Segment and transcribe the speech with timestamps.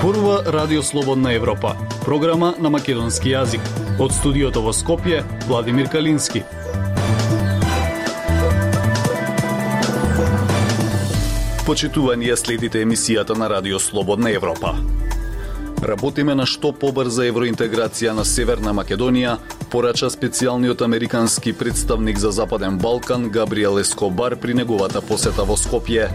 [0.00, 3.64] Зборува Радио Слободна Европа, програма на македонски јазик.
[3.96, 6.42] Од студиото во Скопје, Владимир Калински.
[11.64, 14.74] Почитувани ја следите емисијата на Радио Слободна Европа.
[15.80, 19.38] Работиме на што побрза евроинтеграција на Северна Македонија,
[19.72, 26.10] порача специјалниот американски представник за Западен Балкан Габриел Ескобар при неговата посета во Скопје.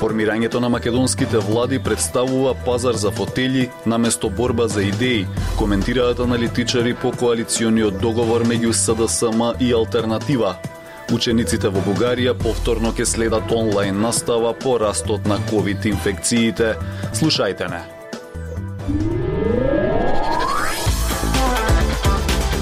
[0.00, 5.26] Формирањето на македонските влади представува пазар за фотели наместо борба за идеи,
[5.58, 10.56] коментираат аналитичари по коалициониот договор меѓу СДСМ и Алтернатива.
[11.12, 16.74] Учениците во Бугарија повторно ќе следат онлайн настава по растот на ковид инфекциите.
[17.14, 17.80] Слушајте не.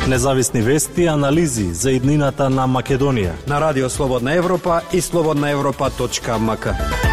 [0.08, 7.03] Независни вести и анализи за иднината на Македонија на Радио Слободна Европа и слободнаевропа.мк.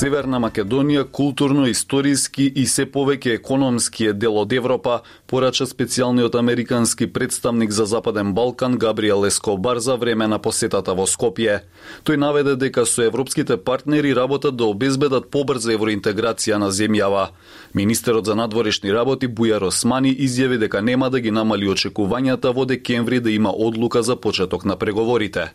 [0.00, 4.94] Северна Македонија културно, историски и се повеќе економски е дел од Европа,
[5.28, 11.58] порача специјалниот американски представник за Западен Балкан Габриел Ескобар за време на посетата во Скопје.
[12.08, 17.28] Тој наведе дека со европските партнери работат да обезбедат побрза евроинтеграција на земјава.
[17.74, 23.20] Министерот за надворешни работи Бујар Османи изјави дека нема да ги намали очекувањата во декември
[23.20, 25.52] да има одлука за почеток на преговорите.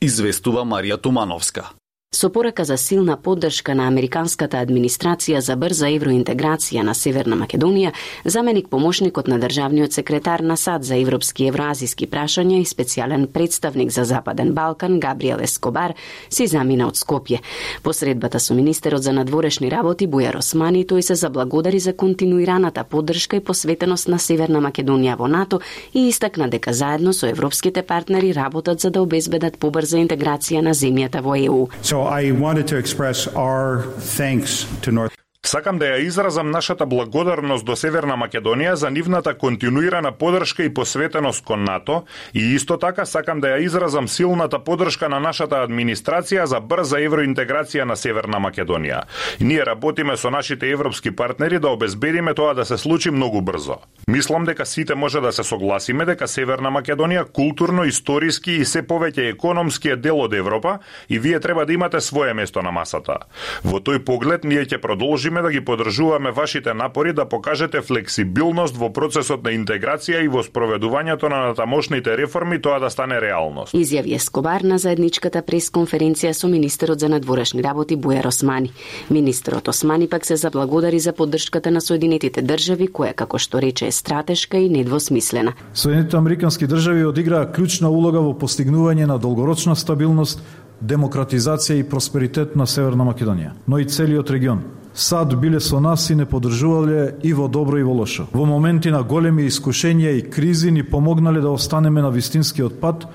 [0.00, 1.79] Известува Марија Тумановска.
[2.12, 7.92] Со порака за силна поддршка на американската администрација за брза евроинтеграција на Северна Македонија,
[8.24, 13.92] заменик помошникот на државниот секретар на САД за европски и евроазиски прашања и специјален представник
[13.94, 15.94] за Западен Балкан Габриел Ескобар
[16.28, 17.38] си замина од Скопје.
[17.82, 23.40] Посредбата со министерот за надворешни работи Бујар Османи тој се заблагодари за континуираната поддршка и
[23.40, 25.60] посветеност на Северна Македонија во НАТО
[25.94, 31.22] и истакна дека заедно со европските партнери работат за да обезбедат побрза интеграција на земјата
[31.22, 31.68] во ЕУ.
[32.00, 35.19] So I wanted to express our thanks to North
[35.50, 41.44] Сакам да ја изразам нашата благодарност до Северна Македонија за нивната континуирана поддршка и посветеност
[41.44, 46.60] кон НАТО и исто така сакам да ја изразам силната поддршка на нашата администрација за
[46.60, 49.00] брза евроинтеграција на Северна Македонија.
[49.40, 53.80] Ние работиме со нашите европски партнери да обезбедиме тоа да се случи многу брзо.
[54.08, 59.32] Мислам дека сите може да се согласиме дека Северна Македонија културно, историски и се повеќе
[59.34, 60.78] економски е дел од Европа
[61.08, 63.18] и вие треба да имате свое место на масата.
[63.64, 68.76] Во тој поглед ние ќе продолжиме продолжиме да ги подржуваме вашите напори да покажете флексибилност
[68.76, 73.74] во процесот на интеграција и во спроведувањето на натамошните реформи тоа да стане реалност.
[73.74, 78.72] Изјави Ескобар на заедничката пресконференција со министерот за надворешни работи Бујар Османи.
[79.10, 83.92] Министерот Османи пак се заблагодари за поддршката на Соединетите држави, која како што рече е
[83.92, 85.52] стратешка и недвосмислена.
[85.74, 90.42] Соединетите американски држави одиграа клучна улога во постигнување на долгорочна стабилност
[90.80, 94.79] демократизација и просперитет на Северна Македонија, но и целиот регион.
[94.94, 98.26] САД биле со нас и не подржувале и во добро и во лошо.
[98.32, 103.06] Во моменти на големи искушенија и кризи ни помогнале да останеме на вистинскиот пат,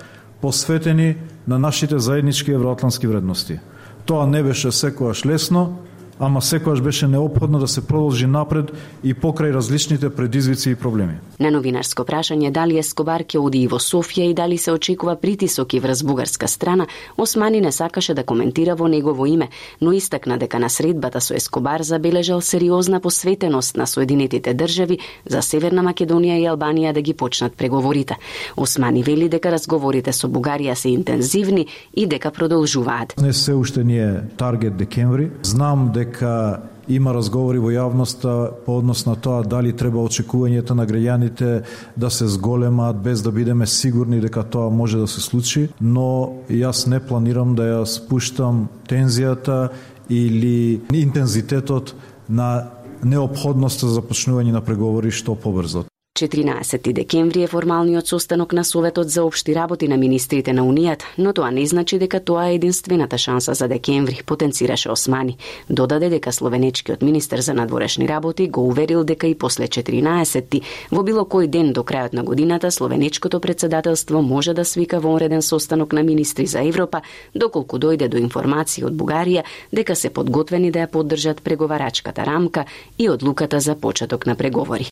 [0.41, 1.15] посветени
[1.47, 3.59] на нашите заеднички евроатлански вредности.
[4.05, 5.77] Тоа не беше секојаш лесно,
[6.19, 8.71] ама секојаш беше необходно да се продолжи напред
[9.03, 11.19] и покрај различните предизвици и проблеми.
[11.39, 15.73] На новинарско прашање дали Ескобар ќе оди и во Софија и дали се очекува притисок
[15.73, 16.87] и врз бугарска страна,
[17.17, 19.49] Османи не сакаше да коментира во негово име,
[19.81, 25.83] но истакна дека на средбата со Ескобар забележал сериозна посветеност на Соединетите држави за Северна
[25.83, 28.15] Македонија и Албанија да ги почнат преговорите.
[28.57, 33.13] Османи вели дека разговорите со Бугарија се интензивни и дека продолжуваат.
[33.21, 35.29] Не се уште ни е таргет декември.
[35.43, 40.85] Знам дека дека има разговори во јавноста по однос на тоа дали треба очекувањето на
[40.85, 41.63] граѓаните
[41.97, 46.85] да се зголемат без да бидеме сигурни дека тоа може да се случи, но јас
[46.87, 49.69] не планирам да ја спуштам тензијата
[50.09, 51.95] или интензитетот
[52.29, 52.69] на
[53.03, 55.85] необходноста за започнување на преговори што побрзо.
[56.15, 61.33] 14 декември е формалниот состанок на Советот за општи работи на министрите на Унијат, но
[61.33, 65.37] тоа не значи дека тоа е единствената шанса за декември, потенцираше Османи.
[65.69, 71.27] Додаде дека словенечкиот министер за надворешни работи го уверил дека и после 14 во било
[71.27, 76.45] кој ден до крајот на годината словенечкото председателство може да свика вонреден состанок на министри
[76.45, 77.01] за Европа,
[77.35, 82.65] доколку дојде до информации од Бугарија дека се подготвени да ја поддржат преговарачката рамка
[82.97, 84.87] и одлуката за почеток на преговори.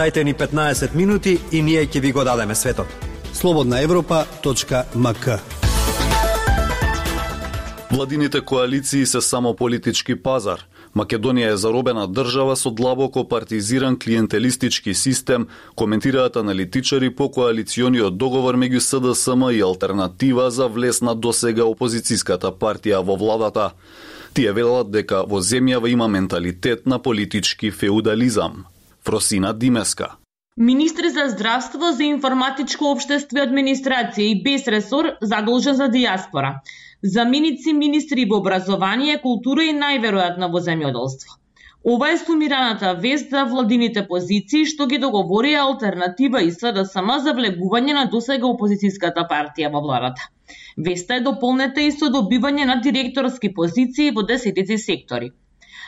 [0.00, 2.86] Дајте ни 15 минути и ние ќе ви го дадеме светот.
[3.32, 5.28] Слободна Европа.мк
[7.90, 10.64] Владините коалиции се само политички пазар.
[10.96, 18.80] Македонија е заробена држава со длабоко партизиран клиентелистички систем, коментираат аналитичари по коалициониот договор меѓу
[18.80, 23.70] СДСМ и алтернатива за влез на досега опозицијската партија во владата.
[24.32, 28.64] Тие велат дека во земјава има менталитет на политички феудализам.
[29.04, 30.16] Фросина Димеска
[30.56, 36.60] Министри за здравство, за информатичко обштество и администрација и без ресор задолжен за диаспора
[37.02, 41.38] заменици министри во образование, култура и најверојатно во земјоделство.
[41.82, 47.94] Ова е сумираната вест за владините позиции што ги договорија алтернатива и СДСМ за влегување
[47.96, 50.28] на досега опозицијската партија во владата.
[50.76, 55.32] Веста е дополнета и со добивање на директорски позиции во десетици сектори.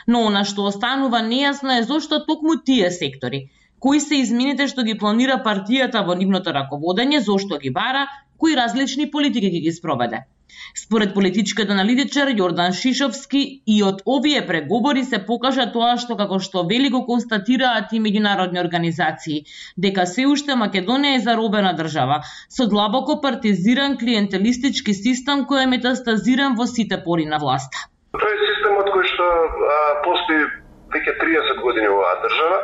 [0.07, 4.97] Но она што останува нејасно е зошто токму тие сектори, кои се измените што ги
[4.99, 8.07] планира партијата во нивното раководење, зошто ги бара,
[8.37, 10.25] кои различни политики ги ги спроведе.
[10.79, 13.41] Според политичкиот аналитичар Јордан Шишовски,
[13.73, 18.61] и од овие преговори се покажа тоа што како што вели го констатираат и меѓународни
[18.61, 19.39] организации,
[19.87, 22.19] дека се уште Македонија е заробена држава
[22.57, 27.87] со длабоко партизиран клиентелистички систем кој е метастазиран во сите пори на власта.
[28.13, 28.42] Тој е
[29.23, 29.29] што
[29.71, 30.43] а, постои
[30.93, 32.59] веќе 30 години во оваа држава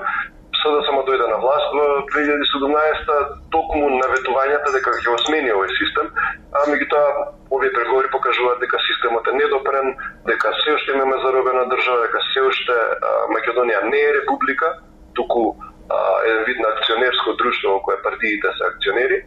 [0.60, 3.12] да само дојде на власт во 2017
[3.54, 6.10] токму наветувањата дека ќе осмени овој систем,
[6.52, 7.14] а меѓутоа
[7.56, 9.96] овие преговори покажуваат дека системот е недопрен,
[10.28, 12.78] дека се уште имаме заробена држава, дека се уште
[13.32, 14.74] Македонија не е република,
[15.16, 15.56] туку
[16.28, 19.24] еден вид на акционерско друштво во кое партиите се акционери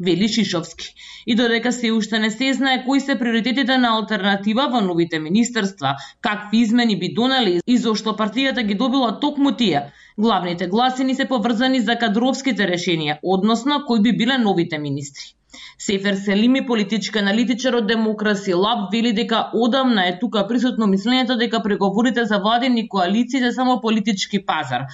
[0.00, 0.94] вели Шишовски.
[1.26, 5.94] И додека се уште не се знае кои се приоритетите на алтернатива во новите министерства,
[6.20, 9.82] какви измени би донели и зошто партијата ги добила токму тие,
[10.18, 15.34] главните гласини се поврзани за кадровските решенија, односно кои би биле новите министри.
[15.78, 21.62] Сефер Селими, политички аналитичар од Демокраси Лаб, вели дека одамна е тука присутно мислењето дека
[21.62, 24.84] преговорите за владени коалиции се само политички пазар,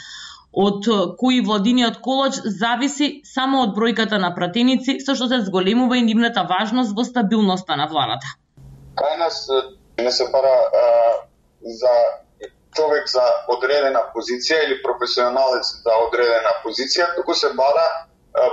[0.56, 0.86] од
[1.18, 6.46] кои владиниот колоч зависи само од бројката на пратеници, со што се зголемува и нивната
[6.50, 8.36] важност во стабилноста на владата.
[8.94, 9.48] Кај нас
[9.98, 10.84] не се бара а,
[11.62, 11.94] за
[12.74, 17.86] човек за одредена позиција или професионалец за одредена позиција, туку се бара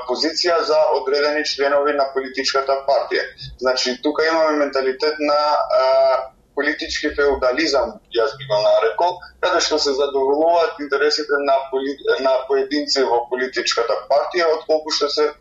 [0.10, 3.24] позиција за одредени членови на политичката партија.
[3.60, 5.40] Значи, тука имаме менталитет на
[5.80, 5.82] а,
[6.62, 11.98] политички феудализам, јас би го нарекол, каде што се задоволуваат интересите на, поли...
[12.22, 15.32] на поединци во политичката партија, отколку што се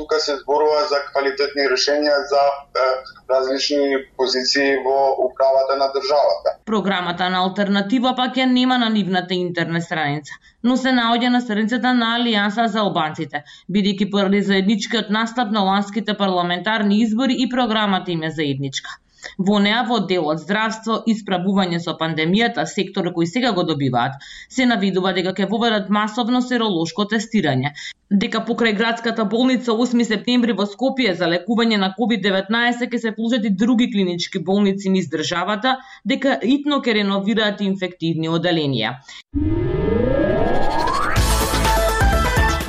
[0.00, 2.42] тука се зборува за квалитетни решенија за
[2.82, 2.84] е,
[3.32, 6.54] различни позиции во управата на државата.
[6.70, 11.92] Програмата на алтернатива пак ја нема на нивната интернет страница, но се наоѓа на страницата
[12.00, 13.44] на Алијанса за албанците,
[13.76, 19.00] бидејќи поради заедничкиот настап на ланските парламентарни избори и програмата им е заедничка.
[19.38, 24.18] Во неа во делот здравство и справување со пандемијата, сектор кој сега го добиваат,
[24.48, 27.72] се навидува дека ќе воведат масовно серолошко тестирање,
[28.10, 33.44] дека покрај градската болница 8 септември во Скопје за лекување на COVID-19 ќе се положат
[33.44, 38.96] и други клинички болници низ државата, дека итно ќе реновираат инфективни оделенија.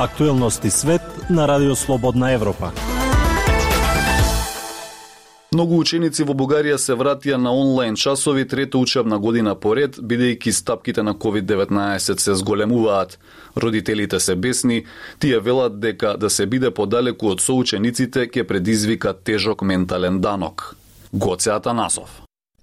[0.01, 2.71] Актуелности свет на Радио Слободна Европа.
[5.51, 11.03] Многу ученици во Бугарија се вратија на онлайн часови трета учебна година поред, бидејќи стапките
[11.03, 13.17] на COVID-19 се зголемуваат.
[13.57, 14.85] Родителите се бесни,
[15.19, 20.75] тие велат дека да се биде подалеку од соучениците ќе предизвика тежок ментален данок.
[21.11, 22.21] Гоце Атанасов.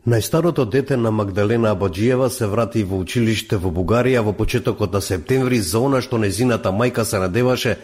[0.09, 5.61] Најстарото дете на Магдалена Абаджиева се врати во училиште во Бугарија во почетокот на септември
[5.61, 7.77] за она што незината мајка се надеваше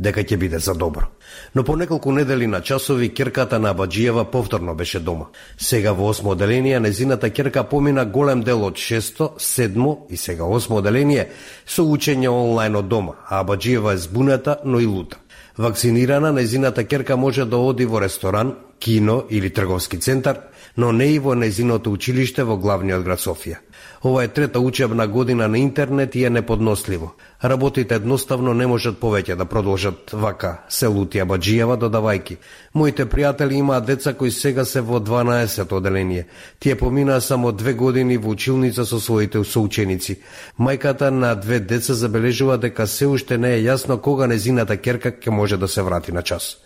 [0.00, 1.06] дека ќе биде за добро.
[1.54, 5.26] Но по неколку недели на часови керката на Абаджиева повторно беше дома.
[5.58, 10.76] Сега во осмо оделение незината керка помина голем дел од шесто, седмо и сега осмо
[10.76, 11.28] оделение
[11.66, 15.18] со учење онлайн од дома, а Абаджиева е збуната, но и лута.
[15.58, 20.40] Вакцинирана, незината керка може да оди во ресторан, кино или трговски центар,
[20.76, 23.60] но не и во незиното училиште во главниот град Софија.
[24.04, 27.12] Ова е трета учебна година на интернет и е неподносливо.
[27.44, 32.36] Работите едноставно не можат повеќе да продолжат вака, се лути Баджиева додавајки.
[32.74, 36.26] Моите пријатели имаат деца кои сега се во 12 оделение.
[36.58, 40.18] Тие поминаа само две години во училница со своите соученици.
[40.58, 45.30] Мајката на две деца забележува дека се уште не е јасно кога незината керка ќе
[45.30, 46.56] може да се врати на час.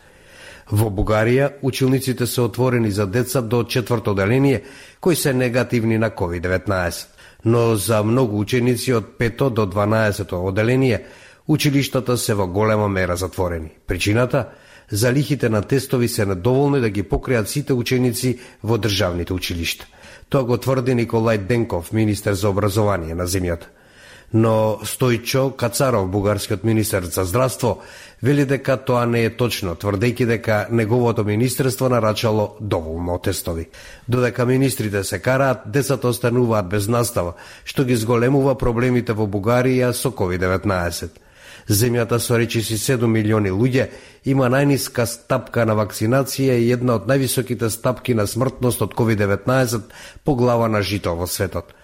[0.70, 4.62] Во Бугарија, училниците се отворени за деца до четврто оделение,
[5.00, 7.15] кои се негативни на COVID-19
[7.46, 11.04] но за многу ученици од 5 до 12 оделение,
[11.46, 13.70] училиштата се во голема мера затворени.
[13.86, 14.48] Причината?
[14.90, 19.86] Залихите на тестови се недоволни да ги покријат сите ученици во државните училишта.
[20.28, 23.70] Тоа го тврди Николај Денков, министер за образование на земјата
[24.33, 27.83] но Стојчо Кацаров, бугарскиот министер за здравство,
[28.23, 33.68] вели дека тоа не е точно, тврдејќи дека неговото министерство нарачало доволно тестови.
[34.09, 40.11] Додека министрите се караат, децата остануваат без настава, што ги зголемува проблемите во Бугарија со
[40.11, 41.23] COVID-19.
[41.68, 43.88] Земјата со речиси 7 милиони луѓе
[44.25, 49.80] има најниска стапка на вакцинација и една од највисоките стапки на смртност од COVID-19
[50.25, 51.75] по глава на жито во светот.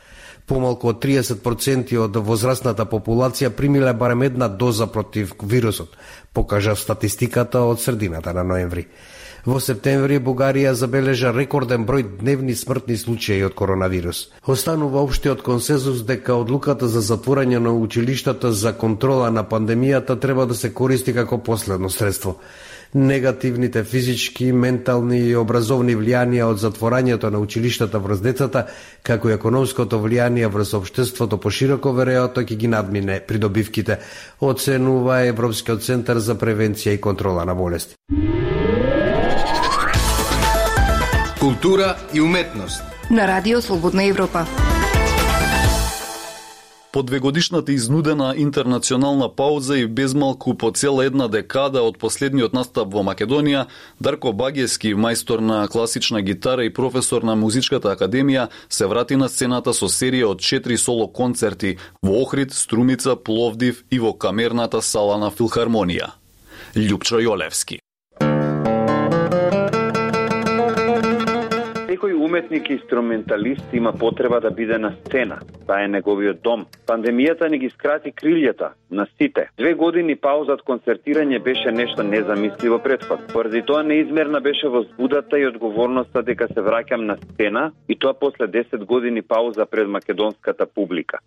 [0.53, 5.95] Помалку од 30% од возрастната популација примиле барем една доза против вирусот,
[6.37, 8.85] покажа статистиката од средината на ноември.
[9.47, 14.27] Во септември Бугарија забележа рекорден број дневни смртни случаи од коронавирус.
[14.47, 20.55] Останува општиот консензус дека одлуката за затворање на училиштата за контрола на пандемијата треба да
[20.55, 22.37] се користи како последно средство
[22.95, 28.67] негативните физички, ментални и образовни влијанија од затворањето на училиштата врз децата,
[29.03, 33.99] како и економското влијание врз обштеството пошироко, веројатно ќе ги надмине придобивките,
[34.41, 37.97] оценува Европскиот центар за превенција и контрола на болести.
[41.41, 44.47] Култура и уметност на Радио Слободна Европа.
[46.93, 53.01] По двегодишната изнудена интернационална пауза и безмалку по цела една декада од последниот настап во
[53.01, 53.65] Македонија,
[53.97, 59.73] Дарко Багески, мајстор на класична гитара и професор на Музичката академија, се врати на сцената
[59.73, 65.33] со серија од четири соло концерти во Охрид, Струмица, Пловдив и во камерната сала на
[65.33, 66.13] Филхармонија.
[66.77, 67.82] Лјупчо Јолевски.
[72.03, 75.39] Секој уметник и инструменталист има потреба да биде на сцена.
[75.67, 76.65] Таа е неговиот дом.
[76.87, 79.45] Пандемијата не ги скрати крилјата на сите.
[79.57, 83.21] Две години пауза од концертирање беше нешто незамисливо предход.
[83.33, 88.51] Поради тоа неизмерна беше возбудата и одговорноста дека се враќам на сцена и тоа после
[88.51, 91.23] 10 години пауза пред македонската публика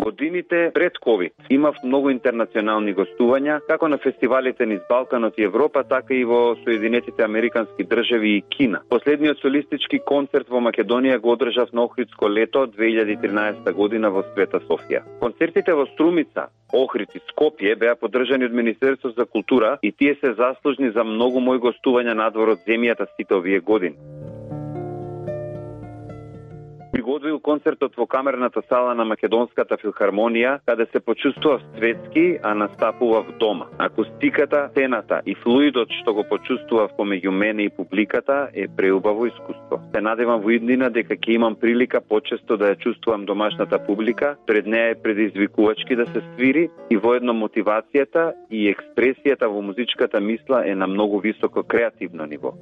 [0.00, 6.14] годините пред ковид имав многу интернационални гостувања, како на фестивалите низ Балканот и Европа, така
[6.14, 8.80] и во Соединетите Американски држави и Кина.
[8.88, 15.02] Последниот солистички концерт во Македонија го одржав на Охридско лето 2013 година во Света Софија.
[15.20, 20.34] Концертите во Струмица, Охрид и Скопје беа поддржани од Министерството за култура и тие се
[20.34, 24.29] заслужни за многу мои гостувања надвор од земјата сите овие години
[27.00, 33.38] приготвил концертот во камерната сала на Македонската филхармонија, каде се почувствува светски, а настапува в
[33.38, 33.66] дома.
[33.78, 39.80] Акустиката, сцената и флуидот што го почувствував помеѓу мене и публиката е преубаво искуство.
[39.94, 44.66] Се надевам во иднина дека ќе имам прилика почесто да ја чувствувам домашната публика, пред
[44.66, 50.74] неа е предизвикувачки да се свири и воедно мотивацијата и експресијата во музичката мисла е
[50.74, 52.52] на многу високо креативно ниво.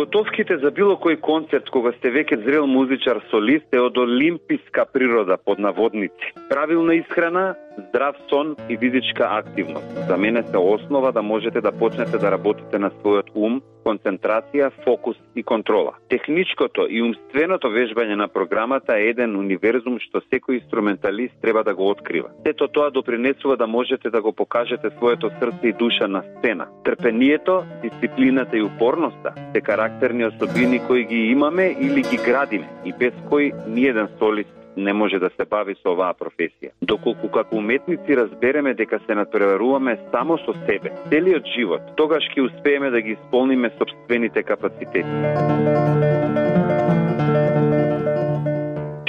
[0.00, 5.36] Подготовките за било кој концерт кога сте веќе зрел музичар солист е од олимписка природа
[5.36, 6.32] под наводници.
[6.48, 7.42] Правилна исхрана,
[7.88, 9.84] здрав сон и физичка активност.
[10.08, 15.16] За мене се основа да можете да почнете да работите на својот ум, концентрација, фокус
[15.36, 15.94] и контрола.
[16.08, 21.88] Техничкото и умственото вежбање на програмата е еден универзум што секој инструменталист треба да го
[21.90, 22.30] открива.
[22.46, 26.68] Сето тоа допринесува да можете да го покажете своето срце и душа на сцена.
[26.84, 33.12] Трпението, дисциплината и упорноста се карактерни особини кои ги имаме или ги градиме и без
[33.28, 36.70] кои ниеден солист не може да се бави со оваа професија.
[36.82, 42.90] Доколку како уметници разбереме дека се натпреваруваме само со себе, целиот живот, тогаш ќе успееме
[42.90, 45.04] да ги исполниме собствените капацитети.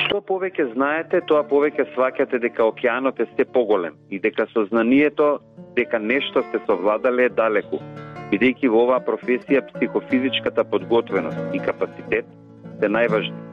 [0.08, 5.40] Што повеќе знаете, тоа повеќе сваќате дека океанот е се поголем и дека сознанието
[5.76, 7.78] дека нешто сте совладале е далеку,
[8.32, 12.26] бидејќи во оваа професија психофизичката подготвеност и капацитет
[12.80, 13.52] се најважни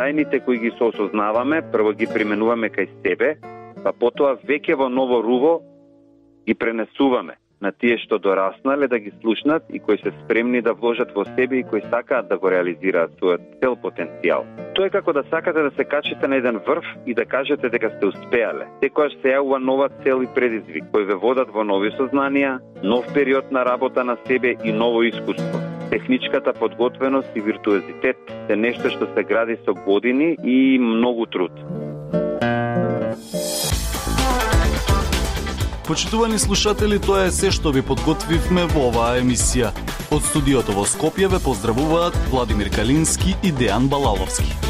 [0.00, 3.34] тајните кои ги соосознаваме, прво ги применуваме кај себе,
[3.84, 5.52] па потоа веќе во ново руво
[6.46, 11.12] ги пренесуваме на тие што дораснале да ги слушнат и кои се спремни да вложат
[11.12, 14.46] во себе и кои сакаат да го реализираат својот цел потенцијал.
[14.80, 17.90] Тоа е како да сакате да се качите на еден врв и да кажете дека
[17.90, 18.64] сте успеале.
[18.80, 23.52] Секојаш се јавува нова цел и предизвик кои ве водат во нови сознанија, нов период
[23.52, 25.60] на работа на себе и ново искуство.
[25.90, 31.52] Техничката подготвеност и виртуозитет се нешто што се гради со години и многу труд.
[35.84, 39.76] Почитувани слушатели, тоа е се што ви подготвивме во оваа емисија.
[40.08, 44.69] Од студиото во Скопје ве поздравуваат Владимир Калински и Дејан Балаловски.